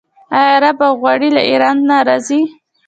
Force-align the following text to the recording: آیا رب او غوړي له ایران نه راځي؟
آیا 0.39 0.55
رب 0.63 0.79
او 0.87 0.93
غوړي 1.01 1.29
له 1.35 1.41
ایران 1.49 1.77
نه 1.89 1.97
راځي؟ 2.07 2.41